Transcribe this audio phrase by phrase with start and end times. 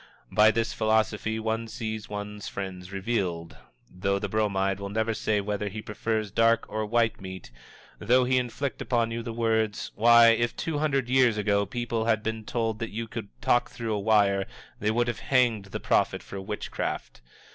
[0.31, 3.57] By this philosophy one sees one's friends revealed.
[3.87, 7.51] Though the Bromide will never say whether he prefers dark or white meat;
[7.99, 12.23] though he inflict upon you the words, "Why, if two hundred years ago people had
[12.23, 14.47] been told that you could talk through a wire
[14.79, 17.21] they would have hanged the prophet for witchcraft!"